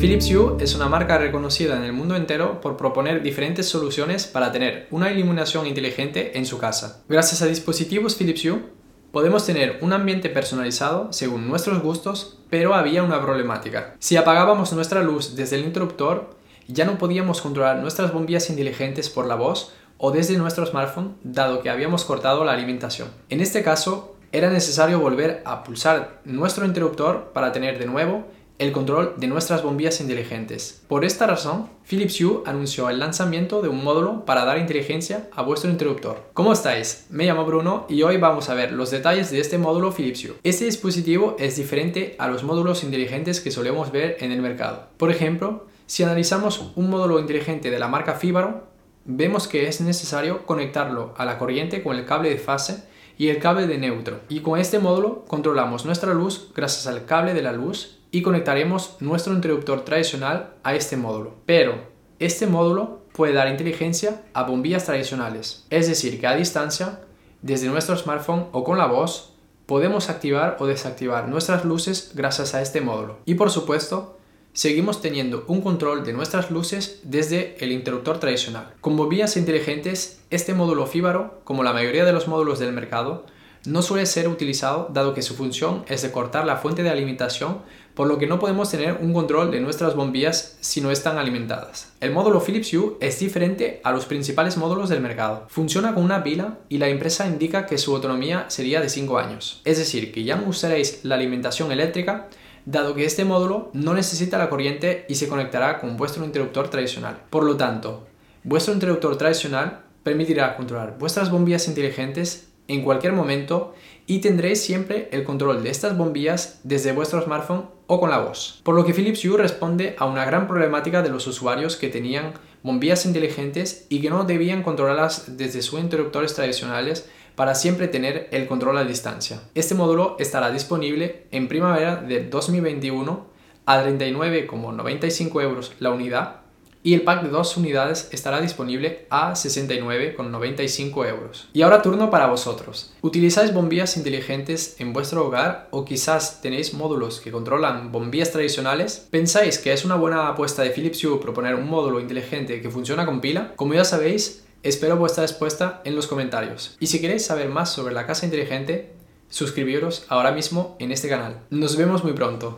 Philips 0.00 0.28
Hue 0.28 0.56
es 0.58 0.74
una 0.74 0.88
marca 0.88 1.16
reconocida 1.16 1.76
en 1.76 1.84
el 1.84 1.92
mundo 1.92 2.16
entero 2.16 2.60
por 2.60 2.76
proponer 2.76 3.22
diferentes 3.22 3.68
soluciones 3.68 4.26
para 4.26 4.50
tener 4.50 4.88
una 4.90 5.12
iluminación 5.12 5.68
inteligente 5.68 6.36
en 6.36 6.44
su 6.44 6.58
casa. 6.58 7.04
Gracias 7.08 7.40
a 7.42 7.46
dispositivos 7.46 8.16
Philips 8.16 8.44
Hue, 8.44 8.64
podemos 9.12 9.46
tener 9.46 9.78
un 9.80 9.92
ambiente 9.92 10.28
personalizado 10.28 11.12
según 11.12 11.46
nuestros 11.46 11.80
gustos, 11.80 12.40
pero 12.50 12.74
había 12.74 13.04
una 13.04 13.22
problemática. 13.22 13.94
Si 14.00 14.16
apagábamos 14.16 14.72
nuestra 14.72 15.04
luz 15.04 15.36
desde 15.36 15.54
el 15.54 15.66
interruptor, 15.66 16.34
ya 16.66 16.84
no 16.84 16.98
podíamos 16.98 17.40
controlar 17.40 17.78
nuestras 17.78 18.12
bombillas 18.12 18.50
inteligentes 18.50 19.08
por 19.08 19.26
la 19.26 19.36
voz 19.36 19.72
o 19.98 20.10
desde 20.10 20.36
nuestro 20.36 20.66
smartphone, 20.66 21.14
dado 21.22 21.62
que 21.62 21.70
habíamos 21.70 22.04
cortado 22.04 22.44
la 22.44 22.52
alimentación. 22.52 23.08
En 23.28 23.40
este 23.40 23.62
caso, 23.62 24.13
era 24.34 24.50
necesario 24.50 24.98
volver 24.98 25.42
a 25.44 25.62
pulsar 25.62 26.20
nuestro 26.24 26.66
interruptor 26.66 27.30
para 27.32 27.52
tener 27.52 27.78
de 27.78 27.86
nuevo 27.86 28.24
el 28.58 28.72
control 28.72 29.14
de 29.16 29.28
nuestras 29.28 29.62
bombillas 29.62 30.00
inteligentes. 30.00 30.82
Por 30.88 31.04
esta 31.04 31.28
razón, 31.28 31.70
Philips 31.88 32.20
Hue 32.20 32.42
anunció 32.44 32.90
el 32.90 32.98
lanzamiento 32.98 33.62
de 33.62 33.68
un 33.68 33.84
módulo 33.84 34.24
para 34.24 34.44
dar 34.44 34.58
inteligencia 34.58 35.28
a 35.36 35.42
vuestro 35.42 35.70
interruptor. 35.70 36.30
¿Cómo 36.34 36.52
estáis? 36.52 37.06
Me 37.10 37.26
llamo 37.26 37.44
Bruno 37.44 37.86
y 37.88 38.02
hoy 38.02 38.16
vamos 38.16 38.48
a 38.48 38.54
ver 38.54 38.72
los 38.72 38.90
detalles 38.90 39.30
de 39.30 39.38
este 39.38 39.56
módulo 39.56 39.92
Philips 39.92 40.24
Hue. 40.24 40.34
Este 40.42 40.64
dispositivo 40.64 41.36
es 41.38 41.54
diferente 41.54 42.16
a 42.18 42.26
los 42.26 42.42
módulos 42.42 42.82
inteligentes 42.82 43.40
que 43.40 43.52
solemos 43.52 43.92
ver 43.92 44.16
en 44.18 44.32
el 44.32 44.42
mercado. 44.42 44.88
Por 44.96 45.12
ejemplo, 45.12 45.66
si 45.86 46.02
analizamos 46.02 46.72
un 46.74 46.90
módulo 46.90 47.20
inteligente 47.20 47.70
de 47.70 47.78
la 47.78 47.86
marca 47.86 48.14
Fibaro, 48.14 48.73
vemos 49.04 49.48
que 49.48 49.68
es 49.68 49.80
necesario 49.80 50.46
conectarlo 50.46 51.14
a 51.16 51.24
la 51.24 51.38
corriente 51.38 51.82
con 51.82 51.96
el 51.96 52.06
cable 52.06 52.30
de 52.30 52.38
fase 52.38 52.84
y 53.16 53.28
el 53.28 53.38
cable 53.38 53.66
de 53.66 53.78
neutro. 53.78 54.20
Y 54.28 54.40
con 54.40 54.58
este 54.58 54.78
módulo 54.78 55.24
controlamos 55.26 55.84
nuestra 55.84 56.14
luz 56.14 56.50
gracias 56.54 56.86
al 56.86 57.04
cable 57.04 57.34
de 57.34 57.42
la 57.42 57.52
luz 57.52 57.98
y 58.10 58.22
conectaremos 58.22 58.96
nuestro 59.00 59.32
interruptor 59.34 59.84
tradicional 59.84 60.54
a 60.62 60.74
este 60.74 60.96
módulo. 60.96 61.34
Pero 61.46 61.74
este 62.18 62.46
módulo 62.46 63.02
puede 63.12 63.32
dar 63.32 63.48
inteligencia 63.48 64.22
a 64.32 64.44
bombillas 64.44 64.84
tradicionales, 64.84 65.66
es 65.70 65.88
decir, 65.88 66.20
que 66.20 66.26
a 66.26 66.34
distancia, 66.34 67.00
desde 67.42 67.68
nuestro 67.68 67.96
smartphone 67.96 68.46
o 68.52 68.64
con 68.64 68.78
la 68.78 68.86
voz, 68.86 69.34
podemos 69.66 70.10
activar 70.10 70.56
o 70.60 70.66
desactivar 70.66 71.28
nuestras 71.28 71.64
luces 71.64 72.12
gracias 72.14 72.54
a 72.54 72.62
este 72.62 72.80
módulo. 72.80 73.18
Y 73.24 73.34
por 73.34 73.50
supuesto, 73.50 74.13
seguimos 74.54 75.02
teniendo 75.02 75.44
un 75.48 75.60
control 75.60 76.04
de 76.04 76.12
nuestras 76.12 76.50
luces 76.50 77.00
desde 77.02 77.56
el 77.58 77.72
interruptor 77.72 78.20
tradicional. 78.20 78.72
Con 78.80 78.96
bombillas 78.96 79.36
inteligentes, 79.36 80.20
este 80.30 80.54
módulo 80.54 80.86
fíbaro, 80.86 81.40
como 81.44 81.64
la 81.64 81.72
mayoría 81.72 82.04
de 82.04 82.12
los 82.12 82.28
módulos 82.28 82.60
del 82.60 82.72
mercado, 82.72 83.26
no 83.66 83.82
suele 83.82 84.06
ser 84.06 84.28
utilizado 84.28 84.88
dado 84.92 85.14
que 85.14 85.22
su 85.22 85.34
función 85.34 85.84
es 85.88 86.02
de 86.02 86.12
cortar 86.12 86.46
la 86.46 86.56
fuente 86.56 86.82
de 86.82 86.90
alimentación, 86.90 87.62
por 87.94 88.06
lo 88.06 88.18
que 88.18 88.26
no 88.26 88.38
podemos 88.38 88.70
tener 88.70 88.98
un 89.00 89.12
control 89.12 89.50
de 89.50 89.60
nuestras 89.60 89.96
bombillas 89.96 90.58
si 90.60 90.80
no 90.80 90.90
están 90.90 91.16
alimentadas. 91.16 91.92
El 92.00 92.12
módulo 92.12 92.40
Philips 92.40 92.72
Hue 92.74 92.96
es 93.00 93.18
diferente 93.18 93.80
a 93.82 93.90
los 93.90 94.04
principales 94.04 94.56
módulos 94.56 94.88
del 94.88 95.00
mercado. 95.00 95.46
Funciona 95.48 95.94
con 95.94 96.04
una 96.04 96.22
pila 96.22 96.58
y 96.68 96.78
la 96.78 96.88
empresa 96.88 97.26
indica 97.26 97.66
que 97.66 97.78
su 97.78 97.94
autonomía 97.94 98.44
sería 98.48 98.80
de 98.80 98.88
5 98.88 99.18
años. 99.18 99.62
Es 99.64 99.78
decir, 99.78 100.12
que 100.12 100.24
ya 100.24 100.36
no 100.36 100.48
usaréis 100.48 101.00
la 101.02 101.14
alimentación 101.14 101.72
eléctrica, 101.72 102.28
dado 102.66 102.94
que 102.94 103.04
este 103.04 103.24
módulo 103.24 103.70
no 103.72 103.94
necesita 103.94 104.38
la 104.38 104.48
corriente 104.48 105.04
y 105.08 105.16
se 105.16 105.28
conectará 105.28 105.80
con 105.80 105.96
vuestro 105.96 106.24
interruptor 106.24 106.68
tradicional. 106.68 107.18
Por 107.30 107.44
lo 107.44 107.56
tanto, 107.56 108.06
vuestro 108.42 108.74
interruptor 108.74 109.16
tradicional 109.16 109.82
permitirá 110.02 110.56
controlar 110.56 110.96
vuestras 110.98 111.30
bombillas 111.30 111.68
inteligentes 111.68 112.48
en 112.68 112.82
cualquier 112.82 113.12
momento 113.12 113.74
y 114.06 114.18
tendréis 114.18 114.62
siempre 114.62 115.08
el 115.12 115.24
control 115.24 115.62
de 115.62 115.70
estas 115.70 115.96
bombillas 115.96 116.60
desde 116.62 116.92
vuestro 116.92 117.22
smartphone 117.22 117.66
o 117.86 118.00
con 118.00 118.10
la 118.10 118.18
voz. 118.18 118.60
Por 118.62 118.74
lo 118.74 118.84
que 118.84 118.94
Philips 118.94 119.24
Hue 119.24 119.36
responde 119.36 119.94
a 119.98 120.06
una 120.06 120.24
gran 120.24 120.46
problemática 120.46 121.02
de 121.02 121.10
los 121.10 121.26
usuarios 121.26 121.76
que 121.76 121.88
tenían 121.88 122.32
bombillas 122.62 123.04
inteligentes 123.04 123.86
y 123.88 124.00
que 124.00 124.10
no 124.10 124.24
debían 124.24 124.62
controlarlas 124.62 125.36
desde 125.36 125.62
sus 125.62 125.80
interruptores 125.80 126.34
tradicionales 126.34 127.08
para 127.34 127.54
siempre 127.54 127.88
tener 127.88 128.28
el 128.32 128.46
control 128.46 128.78
a 128.78 128.84
distancia. 128.84 129.42
Este 129.54 129.74
módulo 129.74 130.16
estará 130.18 130.50
disponible 130.50 131.26
en 131.30 131.48
primavera 131.48 131.96
de 131.96 132.24
2021 132.28 133.26
a 133.66 133.82
39,95 133.82 135.42
euros 135.42 135.72
la 135.78 135.90
unidad 135.90 136.44
y 136.84 136.92
el 136.92 137.00
pack 137.00 137.22
de 137.22 137.30
dos 137.30 137.56
unidades 137.56 138.10
estará 138.12 138.42
disponible 138.42 139.06
a 139.08 139.32
69,95 139.32 141.08
euros. 141.08 141.48
Y 141.54 141.62
ahora 141.62 141.80
turno 141.80 142.10
para 142.10 142.26
vosotros. 142.26 142.92
¿Utilizáis 143.00 143.54
bombillas 143.54 143.96
inteligentes 143.96 144.76
en 144.78 144.92
vuestro 144.92 145.26
hogar 145.26 145.68
o 145.70 145.86
quizás 145.86 146.42
tenéis 146.42 146.74
módulos 146.74 147.20
que 147.20 147.32
controlan 147.32 147.90
bombillas 147.90 148.32
tradicionales? 148.32 149.08
¿Pensáis 149.10 149.58
que 149.58 149.72
es 149.72 149.86
una 149.86 149.94
buena 149.96 150.28
apuesta 150.28 150.62
de 150.62 150.70
Philips 150.70 151.02
Hue 151.02 151.18
proponer 151.22 151.54
un 151.54 151.70
módulo 151.70 152.00
inteligente 152.00 152.60
que 152.60 152.70
funciona 152.70 153.06
con 153.06 153.22
pila? 153.22 153.54
Como 153.56 153.72
ya 153.72 153.86
sabéis, 153.86 154.44
espero 154.64 154.96
vuestra 154.96 155.22
respuesta 155.22 155.82
en 155.84 155.94
los 155.94 156.06
comentarios. 156.06 156.76
Y 156.80 156.88
si 156.88 157.00
queréis 157.00 157.24
saber 157.24 157.48
más 157.48 157.70
sobre 157.70 157.94
la 157.94 158.06
casa 158.06 158.24
inteligente, 158.24 158.94
suscribiros 159.28 160.06
ahora 160.08 160.32
mismo 160.32 160.76
en 160.80 160.90
este 160.90 161.08
canal. 161.08 161.40
Nos 161.50 161.76
vemos 161.76 162.02
muy 162.02 162.14
pronto. 162.14 162.52